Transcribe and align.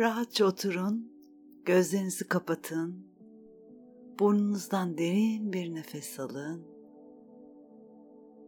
Rahatça 0.00 0.44
oturun, 0.44 1.12
gözlerinizi 1.64 2.28
kapatın. 2.28 3.06
Burnunuzdan 4.18 4.98
derin 4.98 5.52
bir 5.52 5.74
nefes 5.74 6.20
alın. 6.20 6.66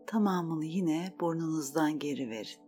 Tamamını 0.06 0.64
yine 0.64 1.14
burnunuzdan 1.20 1.98
geri 1.98 2.30
verin. 2.30 2.60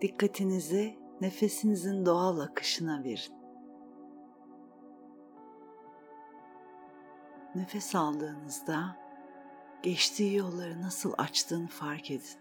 Dikkatinizi 0.00 0.98
nefesinizin 1.20 2.06
doğal 2.06 2.38
akışına 2.38 3.04
verin. 3.04 3.34
Nefes 7.54 7.94
aldığınızda 7.94 8.96
geçtiği 9.82 10.36
yolları 10.36 10.82
nasıl 10.82 11.12
açtığını 11.18 11.68
fark 11.68 12.10
edin. 12.10 12.38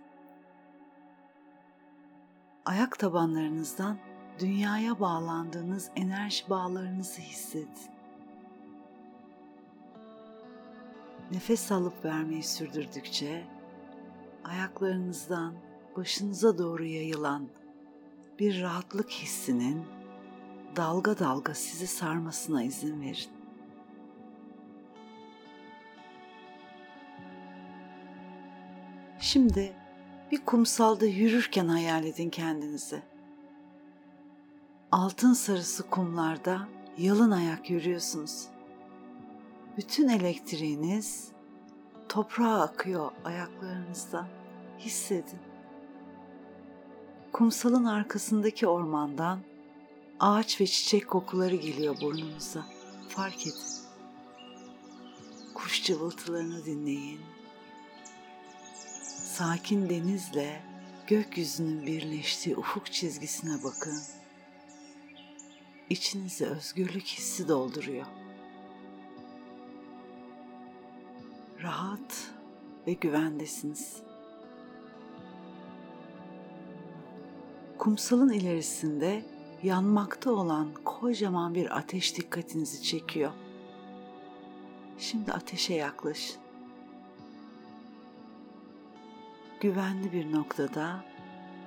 Ayak 2.65 2.99
tabanlarınızdan 2.99 4.12
dünyaya 4.39 4.99
bağlandığınız 4.99 5.89
enerji 5.95 6.49
bağlarınızı 6.49 7.21
hissedin. 7.21 7.93
Nefes 11.31 11.71
alıp 11.71 12.05
vermeyi 12.05 12.43
sürdürdükçe 12.43 13.43
ayaklarınızdan 14.43 15.53
başınıza 15.97 16.57
doğru 16.57 16.85
yayılan 16.85 17.47
bir 18.39 18.61
rahatlık 18.61 19.09
hissinin 19.09 19.85
dalga 20.75 21.19
dalga 21.19 21.53
sizi 21.53 21.87
sarmasına 21.87 22.63
izin 22.63 23.01
verin. 23.01 23.29
Şimdi 29.19 29.73
bir 30.31 30.45
kumsalda 30.45 31.05
yürürken 31.05 31.67
hayal 31.67 32.05
edin 32.05 32.29
kendinizi. 32.29 33.12
Altın 34.93 35.33
sarısı 35.33 35.89
kumlarda 35.89 36.67
yalın 36.97 37.31
ayak 37.31 37.69
yürüyorsunuz. 37.69 38.45
Bütün 39.77 40.09
elektriğiniz 40.09 41.27
toprağa 42.09 42.61
akıyor 42.61 43.11
ayaklarınızda. 43.25 44.27
Hissedin. 44.79 45.39
Kumsalın 47.31 47.85
arkasındaki 47.85 48.67
ormandan 48.67 49.39
ağaç 50.19 50.61
ve 50.61 50.67
çiçek 50.67 51.07
kokuları 51.07 51.55
geliyor 51.55 51.95
burnunuza. 52.01 52.65
Fark 53.09 53.47
edin. 53.47 53.55
Kuş 55.53 55.83
cıvıltılarını 55.83 56.65
dinleyin 56.65 57.21
sakin 59.33 59.89
denizle 59.89 60.61
gökyüzünün 61.07 61.85
birleştiği 61.85 62.57
ufuk 62.57 62.91
çizgisine 62.91 63.63
bakın. 63.63 63.97
İçinizi 65.93 66.45
özgürlük 66.45 67.05
hissi 67.05 67.47
dolduruyor. 67.47 68.05
Rahat 71.63 72.31
ve 72.87 72.93
güvendesiniz. 72.93 73.97
Kumsalın 77.77 78.29
ilerisinde 78.29 79.25
yanmakta 79.63 80.31
olan 80.31 80.73
kocaman 80.85 81.55
bir 81.55 81.77
ateş 81.77 82.17
dikkatinizi 82.17 82.83
çekiyor. 82.83 83.31
Şimdi 84.97 85.31
ateşe 85.31 85.73
yaklaşın. 85.73 86.43
güvenli 89.61 90.13
bir 90.13 90.31
noktada, 90.31 91.05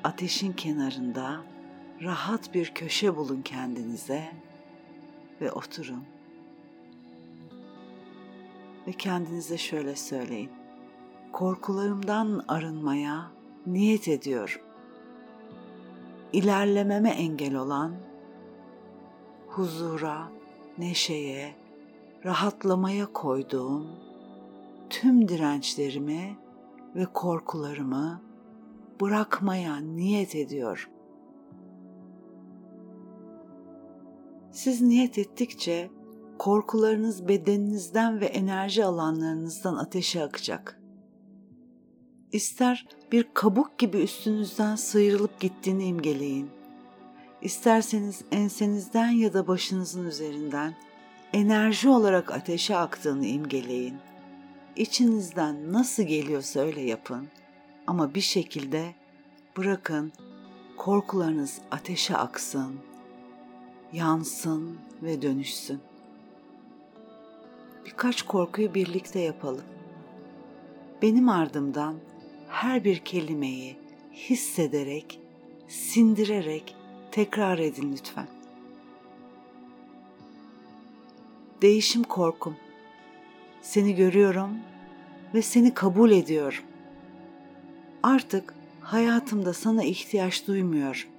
ateşin 0.04 0.52
kenarında 0.52 1.55
rahat 2.02 2.54
bir 2.54 2.74
köşe 2.74 3.16
bulun 3.16 3.42
kendinize 3.42 4.32
ve 5.40 5.52
oturun. 5.52 6.04
Ve 8.86 8.92
kendinize 8.92 9.58
şöyle 9.58 9.96
söyleyin. 9.96 10.50
Korkularımdan 11.32 12.44
arınmaya 12.48 13.30
niyet 13.66 14.08
ediyorum. 14.08 14.60
İlerlememe 16.32 17.10
engel 17.10 17.54
olan 17.54 17.94
huzura, 19.48 20.28
neşeye, 20.78 21.54
rahatlamaya 22.24 23.06
koyduğum 23.06 23.86
tüm 24.90 25.28
dirençlerimi 25.28 26.36
ve 26.94 27.06
korkularımı 27.06 28.22
bırakmaya 29.00 29.76
niyet 29.76 30.34
ediyor. 30.34 30.90
Siz 34.56 34.80
niyet 34.80 35.18
ettikçe 35.18 35.90
korkularınız 36.38 37.28
bedeninizden 37.28 38.20
ve 38.20 38.26
enerji 38.26 38.84
alanlarınızdan 38.84 39.76
ateşe 39.76 40.22
akacak. 40.24 40.80
İster 42.32 42.86
bir 43.12 43.26
kabuk 43.34 43.78
gibi 43.78 43.96
üstünüzden 43.96 44.76
sıyrılıp 44.76 45.40
gittiğini 45.40 45.84
imgeleyin. 45.84 46.50
İsterseniz 47.42 48.24
ensenizden 48.32 49.08
ya 49.08 49.34
da 49.34 49.46
başınızın 49.46 50.06
üzerinden 50.06 50.74
enerji 51.32 51.88
olarak 51.88 52.32
ateşe 52.32 52.76
aktığını 52.76 53.26
imgeleyin 53.26 53.96
içinizden 54.76 55.72
nasıl 55.72 56.02
geliyorsa 56.02 56.60
öyle 56.60 56.80
yapın 56.80 57.28
ama 57.86 58.14
bir 58.14 58.20
şekilde 58.20 58.94
bırakın 59.56 60.12
korkularınız 60.76 61.58
ateşe 61.70 62.16
aksın, 62.16 62.80
yansın 63.92 64.78
ve 65.02 65.22
dönüşsün. 65.22 65.80
Birkaç 67.86 68.22
korkuyu 68.22 68.74
birlikte 68.74 69.20
yapalım. 69.20 69.64
Benim 71.02 71.28
ardımdan 71.28 71.94
her 72.48 72.84
bir 72.84 72.98
kelimeyi 72.98 73.76
hissederek, 74.12 75.20
sindirerek 75.68 76.76
tekrar 77.10 77.58
edin 77.58 77.92
lütfen. 77.92 78.28
Değişim 81.62 82.02
korkum 82.02 82.56
seni 83.62 83.94
görüyorum 83.94 84.50
ve 85.34 85.42
seni 85.42 85.74
kabul 85.74 86.10
ediyorum. 86.10 86.64
Artık 88.02 88.54
hayatımda 88.80 89.52
sana 89.52 89.84
ihtiyaç 89.84 90.46
duymuyorum. 90.46 91.10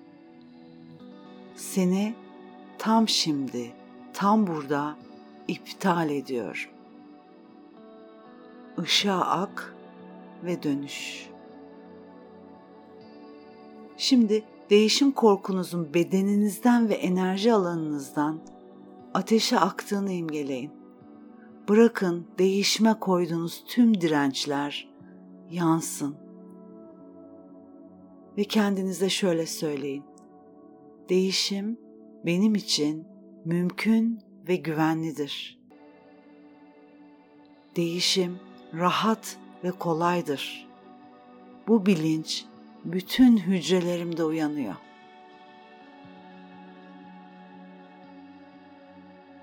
Seni 1.55 2.13
tam 2.79 3.09
şimdi, 3.09 3.71
tam 4.13 4.47
burada 4.47 4.95
iptal 5.47 6.09
ediyor. 6.09 6.71
Işığa 8.83 9.21
ak 9.21 9.75
ve 10.43 10.63
dönüş. 10.63 11.29
Şimdi 13.97 14.43
değişim 14.69 15.11
korkunuzun 15.11 15.93
bedeninizden 15.93 16.89
ve 16.89 16.93
enerji 16.93 17.53
alanınızdan 17.53 18.39
ateşe 19.13 19.59
aktığını 19.59 20.11
imgeleyin. 20.11 20.71
Bırakın 21.69 22.27
değişime 22.39 22.99
koyduğunuz 22.99 23.63
tüm 23.67 24.01
dirençler 24.01 24.89
yansın. 25.51 26.15
Ve 28.37 28.43
kendinize 28.43 29.09
şöyle 29.09 29.45
söyleyin. 29.45 30.03
Değişim 31.09 31.86
benim 32.25 32.55
için 32.55 33.07
mümkün 33.45 34.19
ve 34.47 34.55
güvenlidir. 34.55 35.59
Değişim 37.75 38.39
rahat 38.73 39.37
ve 39.63 39.71
kolaydır. 39.71 40.67
Bu 41.67 41.85
bilinç 41.85 42.45
bütün 42.85 43.37
hücrelerimde 43.37 44.23
uyanıyor. 44.23 44.75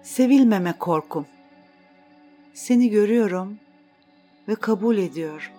Sevilmeme 0.03 0.73
korkum 0.79 1.27
seni 2.55 2.91
görüyorum 2.91 3.59
ve 4.49 4.55
kabul 4.55 4.97
ediyorum. 4.97 5.53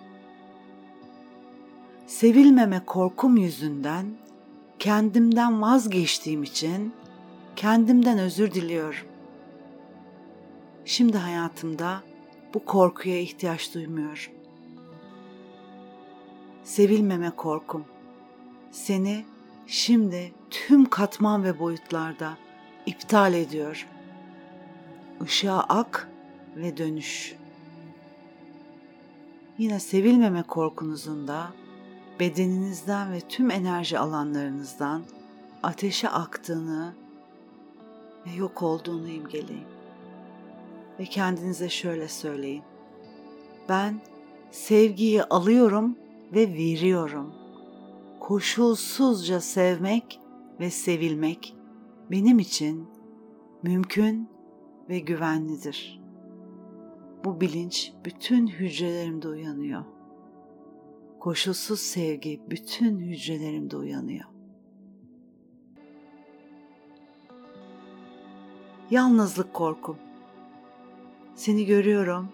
Sevilmeme 2.06 2.82
korkum 2.86 3.36
yüzünden 3.36 4.06
kendimden 4.78 5.62
vazgeçtiğim 5.62 6.42
için 6.42 6.94
kendimden 7.56 8.18
özür 8.18 8.54
diliyorum. 8.54 9.06
Şimdi 10.84 11.18
hayatımda 11.18 12.02
bu 12.54 12.64
korkuya 12.64 13.20
ihtiyaç 13.20 13.74
duymuyorum. 13.74 14.32
Sevilmeme 16.64 17.30
korkum 17.30 17.84
seni 18.70 19.24
şimdi 19.66 20.32
tüm 20.50 20.90
katman 20.90 21.44
ve 21.44 21.58
boyutlarda 21.58 22.36
iptal 22.86 23.34
ediyor. 23.34 23.86
Işığa 25.24 25.60
ak 25.60 26.08
ve 26.56 26.76
dönüş. 26.76 27.36
Yine 29.58 29.80
sevilmeme 29.80 30.42
korkunuzun 30.42 31.28
da 31.28 31.52
bedeninizden 32.20 33.12
ve 33.12 33.20
tüm 33.20 33.50
enerji 33.50 33.98
alanlarınızdan 33.98 35.02
ateşe 35.62 36.08
aktığını 36.08 36.94
ve 38.26 38.36
yok 38.36 38.62
olduğunu 38.62 39.08
imgeleyin. 39.08 39.66
Ve 40.98 41.04
kendinize 41.04 41.68
şöyle 41.68 42.08
söyleyin. 42.08 42.62
Ben 43.68 44.00
sevgiyi 44.50 45.24
alıyorum 45.24 45.96
ve 46.34 46.48
veriyorum. 46.48 47.34
Koşulsuzca 48.20 49.40
sevmek 49.40 50.20
ve 50.60 50.70
sevilmek 50.70 51.56
benim 52.10 52.38
için 52.38 52.88
mümkün 53.62 54.28
ve 54.88 54.98
güvenlidir. 54.98 56.00
Bu 57.24 57.40
bilinç 57.40 57.92
bütün 58.04 58.46
hücrelerimde 58.46 59.28
uyanıyor. 59.28 59.84
Koşulsuz 61.20 61.80
sevgi 61.80 62.40
bütün 62.50 62.98
hücrelerimde 62.98 63.76
uyanıyor. 63.76 64.35
Yalnızlık 68.90 69.54
korkum. 69.54 69.96
Seni 71.34 71.66
görüyorum 71.66 72.28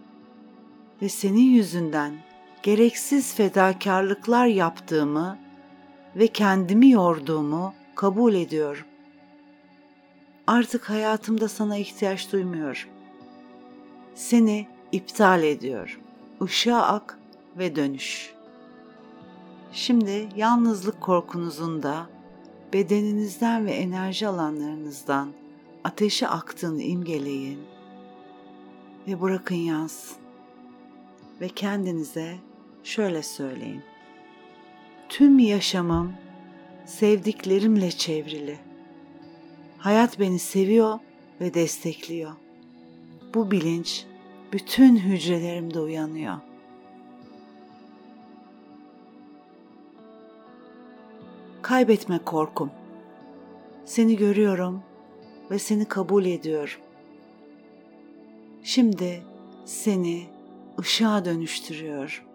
ve 1.02 1.08
senin 1.08 1.50
yüzünden 1.50 2.14
gereksiz 2.62 3.34
fedakarlıklar 3.34 4.46
yaptığımı 4.46 5.38
ve 6.16 6.26
kendimi 6.26 6.90
yorduğumu 6.90 7.74
kabul 7.94 8.34
ediyorum. 8.34 8.86
Artık 10.46 10.90
hayatımda 10.90 11.48
sana 11.48 11.76
ihtiyaç 11.76 12.32
duymuyorum. 12.32 12.90
Seni 14.14 14.68
iptal 14.92 15.42
ediyorum. 15.42 16.00
Işığa 16.44 16.82
ak 16.82 17.18
ve 17.58 17.76
dönüş. 17.76 18.32
Şimdi 19.72 20.28
yalnızlık 20.36 21.00
korkunuzun 21.00 21.82
da 21.82 22.06
bedeninizden 22.72 23.66
ve 23.66 23.72
enerji 23.72 24.28
alanlarınızdan 24.28 25.41
ateşe 25.84 26.28
aktığını 26.28 26.82
imgeleyin 26.82 27.58
ve 29.06 29.20
bırakın 29.20 29.54
yansın. 29.54 30.16
Ve 31.40 31.48
kendinize 31.48 32.36
şöyle 32.84 33.22
söyleyin. 33.22 33.82
Tüm 35.08 35.38
yaşamım 35.38 36.12
sevdiklerimle 36.86 37.90
çevrili. 37.90 38.58
Hayat 39.78 40.20
beni 40.20 40.38
seviyor 40.38 40.98
ve 41.40 41.54
destekliyor. 41.54 42.32
Bu 43.34 43.50
bilinç 43.50 44.06
bütün 44.52 44.96
hücrelerimde 44.96 45.80
uyanıyor. 45.80 46.36
Kaybetme 51.62 52.18
korkum. 52.24 52.70
Seni 53.84 54.16
görüyorum 54.16 54.82
ve 55.52 55.58
seni 55.58 55.84
kabul 55.84 56.24
ediyorum. 56.24 56.80
Şimdi 58.62 59.22
seni 59.64 60.26
ışığa 60.78 61.24
dönüştürüyor. 61.24 62.26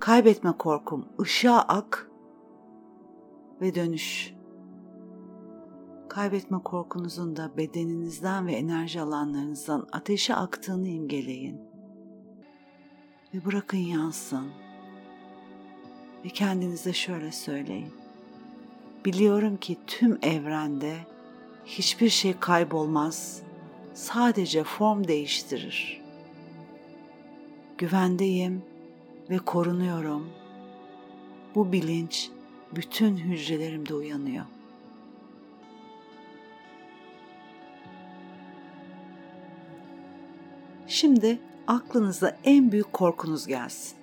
Kaybetme 0.00 0.52
korkum, 0.52 1.06
ışığa 1.20 1.60
ak 1.60 2.10
ve 3.60 3.74
dönüş. 3.74 4.34
Kaybetme 6.08 6.58
korkunuzun 6.64 7.36
da 7.36 7.56
bedeninizden 7.56 8.46
ve 8.46 8.52
enerji 8.52 9.00
alanlarınızdan 9.00 9.86
ateşe 9.92 10.34
aktığını 10.34 10.88
imgeleyin. 10.88 11.60
Ve 13.34 13.44
bırakın 13.44 13.78
yansın. 13.78 14.46
Ve 16.24 16.28
kendinize 16.28 16.92
şöyle 16.92 17.32
söyleyin. 17.32 17.92
Biliyorum 19.04 19.56
ki 19.56 19.76
tüm 19.86 20.18
evrende 20.22 21.13
hiçbir 21.66 22.08
şey 22.08 22.38
kaybolmaz, 22.38 23.42
sadece 23.94 24.64
form 24.64 25.08
değiştirir. 25.08 26.00
Güvendeyim 27.78 28.62
ve 29.30 29.38
korunuyorum. 29.38 30.30
Bu 31.54 31.72
bilinç 31.72 32.30
bütün 32.74 33.16
hücrelerimde 33.16 33.94
uyanıyor. 33.94 34.44
Şimdi 40.86 41.38
aklınıza 41.66 42.36
en 42.44 42.72
büyük 42.72 42.92
korkunuz 42.92 43.46
gelsin. 43.46 43.96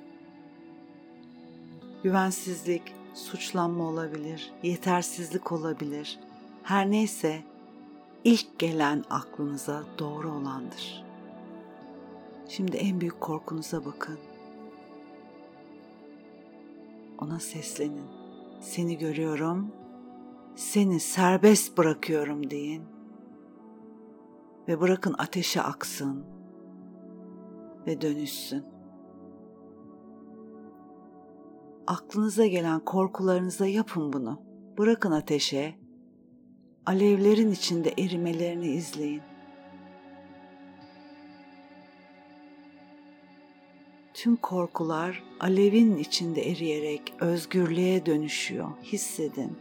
Güvensizlik, 2.03 2.81
suçlanma 3.13 3.83
olabilir, 3.83 4.51
yetersizlik 4.63 5.51
olabilir. 5.51 6.19
Her 6.63 6.91
neyse 6.91 7.41
ilk 8.23 8.59
gelen 8.59 9.03
aklınıza 9.09 9.83
doğru 9.99 10.31
olandır. 10.31 11.05
Şimdi 12.47 12.77
en 12.77 13.01
büyük 13.01 13.21
korkunuza 13.21 13.85
bakın. 13.85 14.19
Ona 17.21 17.39
seslenin. 17.39 18.07
Seni 18.59 18.97
görüyorum. 18.97 19.71
Seni 20.55 20.99
serbest 20.99 21.77
bırakıyorum 21.77 22.49
deyin. 22.49 22.83
Ve 24.67 24.81
bırakın 24.81 25.15
ateşe 25.17 25.61
aksın 25.61 26.25
ve 27.87 28.01
dönüşsün. 28.01 28.65
Aklınıza 31.87 32.45
gelen 32.45 32.79
korkularınıza 32.79 33.67
yapın 33.67 34.13
bunu. 34.13 34.41
Bırakın 34.77 35.11
ateşe. 35.11 35.80
Alevlerin 36.85 37.51
içinde 37.51 37.93
erimelerini 37.97 38.67
izleyin. 38.67 39.21
Tüm 44.13 44.35
korkular 44.35 45.23
alevin 45.39 45.97
içinde 45.97 46.49
eriyerek 46.49 47.13
özgürlüğe 47.19 48.05
dönüşüyor. 48.05 48.69
Hissedin. 48.83 49.57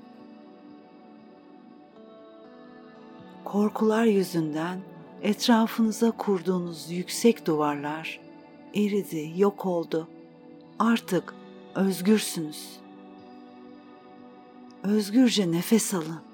Korkular 3.44 4.04
yüzünden 4.04 4.80
etrafınıza 5.22 6.10
kurduğunuz 6.10 6.90
yüksek 6.90 7.46
duvarlar 7.46 8.20
eridi, 8.74 9.32
yok 9.36 9.66
oldu. 9.66 10.08
Artık 10.78 11.34
özgürsünüz. 11.74 12.80
Özgürce 14.82 15.50
nefes 15.52 15.94
alın. 15.94 16.29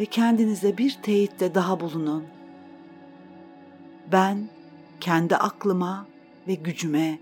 Ve 0.00 0.06
kendinize 0.06 0.78
bir 0.78 0.98
teyitte 1.02 1.54
daha 1.54 1.80
bulunun. 1.80 2.24
Ben 4.12 4.48
kendi 5.00 5.36
aklıma 5.36 6.06
ve 6.48 6.54
gücüme 6.54 7.18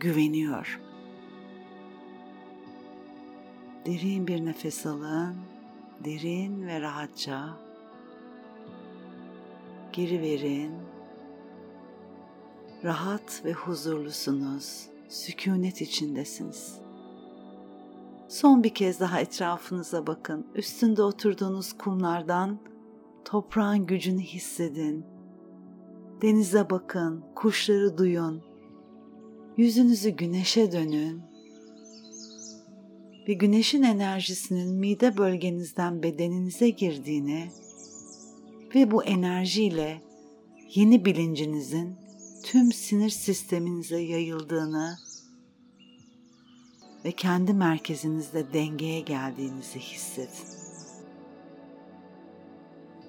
güveniyor. 0.00 0.80
Derin 3.86 4.26
bir 4.26 4.44
nefes 4.44 4.86
alın. 4.86 5.36
Derin 6.04 6.66
ve 6.66 6.80
rahatça 6.80 7.48
geri 9.92 10.22
verin. 10.22 10.72
Rahat 12.84 13.42
ve 13.44 13.52
huzurlusunuz. 13.52 14.86
Sükunet 15.08 15.80
içindesiniz. 15.80 16.87
Son 18.28 18.64
bir 18.64 18.74
kez 18.74 19.00
daha 19.00 19.20
etrafınıza 19.20 20.06
bakın. 20.06 20.46
Üstünde 20.54 21.02
oturduğunuz 21.02 21.72
kumlardan 21.72 22.58
toprağın 23.24 23.86
gücünü 23.86 24.20
hissedin. 24.20 25.06
Denize 26.22 26.70
bakın, 26.70 27.24
kuşları 27.34 27.98
duyun. 27.98 28.42
Yüzünüzü 29.56 30.10
güneşe 30.10 30.72
dönün. 30.72 31.22
Ve 33.28 33.32
güneşin 33.32 33.82
enerjisinin 33.82 34.74
mide 34.74 35.16
bölgenizden 35.16 36.02
bedeninize 36.02 36.70
girdiğini 36.70 37.48
ve 38.74 38.90
bu 38.90 39.04
enerjiyle 39.04 40.02
yeni 40.74 41.04
bilincinizin 41.04 41.96
tüm 42.44 42.72
sinir 42.72 43.10
sisteminize 43.10 44.00
yayıldığını 44.00 44.96
ve 47.08 47.12
kendi 47.12 47.52
merkezinizde 47.52 48.52
dengeye 48.52 49.00
geldiğinizi 49.00 49.78
hissedin. 49.78 50.48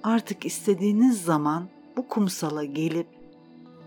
Artık 0.03 0.45
istediğiniz 0.45 1.23
zaman 1.23 1.69
bu 1.97 2.07
kumsala 2.07 2.65
gelip 2.65 3.07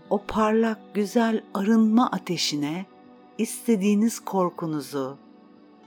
o 0.09 0.23
parlak 0.27 0.79
güzel 0.93 1.43
arınma 1.53 2.11
ateşine 2.11 2.85
istediğiniz 3.37 4.19
korkunuzu, 4.19 5.17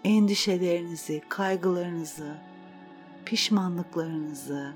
endişelerinizi, 0.04 1.22
kaygılarınızı, 1.28 2.34
pişmanlıklarınızı 3.24 4.74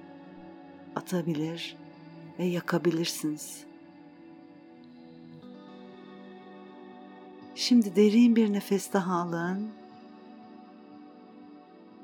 atabilir 0.96 1.76
ve 2.38 2.44
yakabilirsiniz. 2.44 3.64
Şimdi 7.60 7.96
derin 7.96 8.36
bir 8.36 8.52
nefes 8.52 8.92
daha 8.92 9.14
alın. 9.14 9.68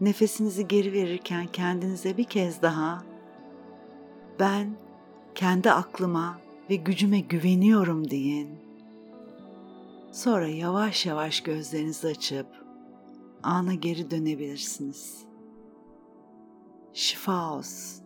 nefesinizi 0.00 0.68
geri 0.68 0.92
verirken 0.92 1.46
kendinize 1.46 2.16
bir 2.16 2.24
kez 2.24 2.62
daha 2.62 3.02
ben 4.40 4.76
kendi 5.34 5.70
aklıma 5.70 6.38
ve 6.70 6.76
gücüme 6.76 7.20
güveniyorum 7.20 8.10
deyin. 8.10 8.48
Sonra 10.12 10.48
yavaş 10.48 11.06
yavaş 11.06 11.40
gözlerinizi 11.40 12.08
açıp 12.08 12.46
ana 13.42 13.74
geri 13.74 14.10
dönebilirsiniz. 14.10 15.24
Şifa 16.92 17.52
olsun. 17.52 18.05